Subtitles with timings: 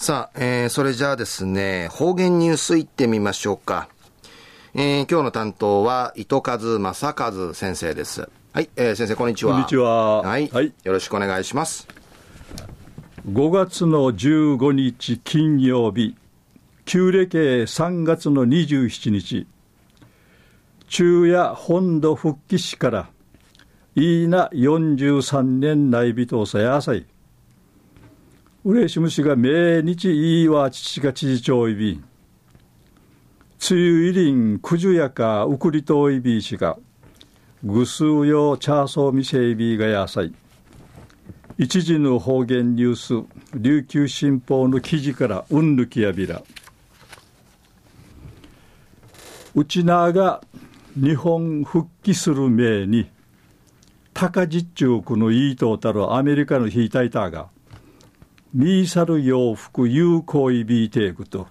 [0.00, 3.88] さあ、えー、それじゃあですね、方言ニュースいってみましょうか。
[4.72, 8.30] えー、今日の担当は、糸数正和先生です。
[8.52, 9.54] はい、えー、先生、こんにちは。
[9.54, 10.22] こんにちは。
[10.22, 10.48] はい。
[10.50, 11.88] はい、よろしくお願いします。
[13.28, 16.14] 5月の15日金曜日、
[16.84, 19.48] 旧暦3月の27日、
[20.86, 23.10] 昼夜本土復帰史から、
[23.96, 27.04] いいな43年内人さやさい。
[28.64, 32.02] 嬉しむしが命日いいわ父が知事長いび
[33.70, 36.76] 梅雨入りんくじゅやかうくりといびしが
[37.62, 40.32] ぐすうよチャーソーみせいびがやさい。
[41.56, 46.42] 一時の方言ニュース琉球新報の記事からうんぬきやびら。
[49.54, 50.40] うちなが
[50.94, 53.10] 日本復帰する命に
[54.14, 57.48] 高実中区のいいとうたるアメリカのヒータイターが
[58.54, 61.48] ミーサル洋服有効意ビーテークと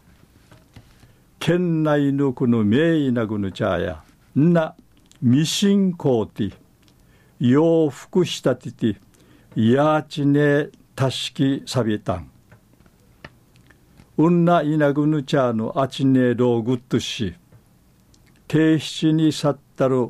[1.37, 4.03] 県内のこの名医なぐぬちゃや
[4.35, 4.75] な
[5.21, 6.53] ミシンコーティ
[7.39, 8.97] 洋服したてて
[9.55, 12.31] やちねたしきさびたん
[14.17, 17.35] うんないなぐぬちゃのあちねろうぐっとし
[18.47, 20.09] 停止に去ったる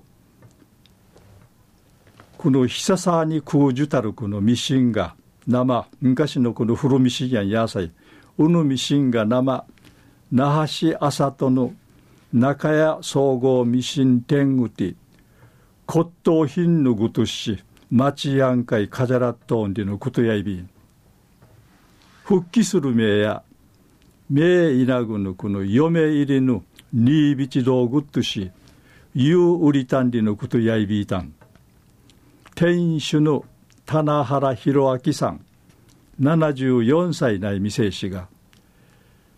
[2.37, 5.15] このひささに空じゅたるこのミシンが
[5.47, 5.87] 生。
[6.01, 7.91] 昔のこの古ミシンや野菜。
[8.37, 9.65] うぬミシンが生。
[10.31, 11.73] 那覇市浅戸の
[12.33, 14.95] 中屋総合ミシン店うて
[15.87, 20.69] 骨董品のぐとし町やんかいかじゃらっとんでのことやいびん。
[22.25, 23.43] 復帰する名や
[24.29, 28.51] 名いなぐのこの嫁入りの新びち道具とし
[29.15, 31.33] ゆう売りたんりのことやいびいたん。
[32.53, 33.45] 店主の
[33.87, 35.45] 棚原弘明さん
[36.19, 38.27] 74歳ない店氏が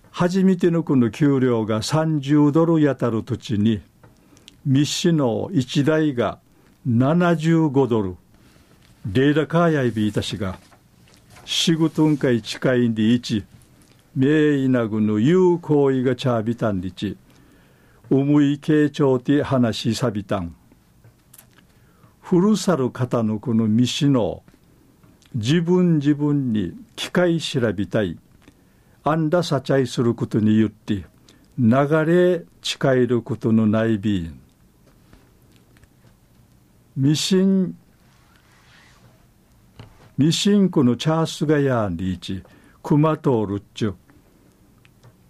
[0.09, 3.79] 初めてのこの給料が30ドルやたる土地に
[4.65, 6.39] 密使の1台が
[6.87, 8.15] 75ドル
[9.13, 10.57] レーダカーヤイビータ氏が
[11.45, 13.43] 仕事んかい近いんで1
[14.15, 17.17] 名医なぐの有効意がチャービタンリチ
[18.09, 20.55] 重い傾聴て話しさびたん。
[22.29, 24.43] 古さる方のこの道の
[25.33, 28.19] 自分自分に機械調べたい
[29.03, 31.05] あんださちゃいすることによって
[31.57, 34.39] 流れ近えることのないびん
[36.95, 37.75] ミシン
[40.15, 42.43] ミシンコのチャースガヤンリーチ
[42.83, 43.95] クマトールッチュ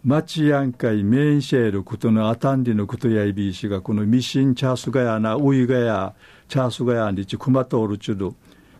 [0.06, 6.14] 町やんかいメンシェールことのあたんりのことやいびいしがこのミシンチャースガヤなウイガヤ
[6.48, 8.34] チャースガヤンリチクマトールチュド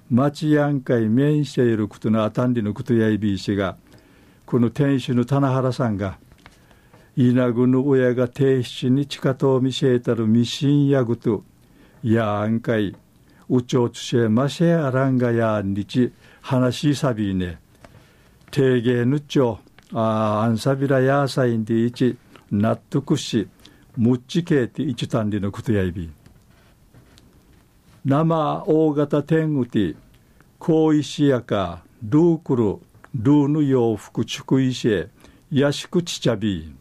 [0.10, 3.76] 町やんかい面していることのあたんりのことやいびいしが
[4.46, 6.18] この店主の棚原さんが
[7.18, 11.44] 稲具の親が亭主に地下と見せたるミシンやぐと
[12.02, 12.96] やんかい
[13.50, 17.60] うちょつしえませあらんがやんりち話しさびね。
[18.52, 19.60] 定芸ぬっちょ
[19.94, 22.18] ああんさびらやさいんでいち
[22.52, 23.48] 納得し
[23.98, 26.10] むっちけいていちたんりのことやいび。
[28.06, 29.96] 生大型天狗て
[30.58, 32.64] 高石やかルークル
[33.16, 35.10] ルーの洋服畜石へ
[35.52, 36.74] やしくちちゃび。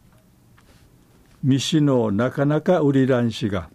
[1.43, 3.71] みしのなかなか売りらんしが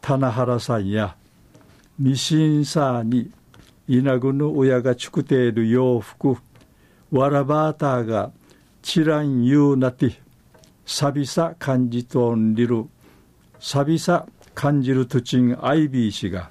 [0.00, 1.14] 棚原さんや
[1.98, 3.30] ミシンさに
[3.86, 6.38] 稲具の親がちくている洋服
[7.10, 8.32] わらばーたが
[8.92, 10.20] ちらんゆうなて
[10.84, 12.86] さびさ感じとんりる。
[13.60, 16.50] さびさ感じるとちんアイビー氏が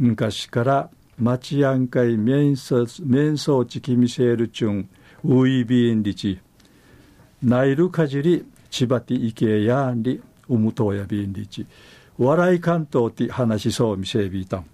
[0.00, 4.88] 昔から町やんかい面相面相ちきみせるちゅん
[5.22, 6.40] ウイビーンリチ。
[7.40, 11.64] ナイルかじりちばていけやんりうむとやびんりち
[12.18, 14.66] 笑い関東って話しそうみせびたん。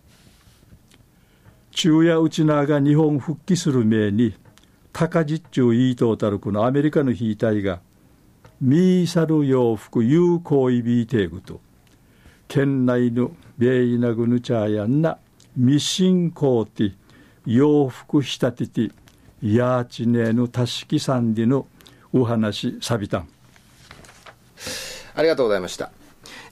[1.73, 4.35] 昼夜うちなが日本復帰する命に
[5.01, 7.81] 高実中いいとうたるこのアメリカの兵隊が
[8.61, 11.63] ミーサル洋服有効意ビーテーグと
[12.49, 15.17] 県内のベイナグヌチャーやんな
[15.57, 16.93] ミシンコーティ
[17.47, 18.95] 洋服仕立てて
[19.43, 21.67] ヤーチネのたしきさんでの
[22.13, 23.29] お話さびたん。
[25.15, 25.93] ありがとうございました、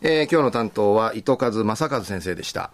[0.00, 2.70] えー、今日の担当は糸数正和先生でした。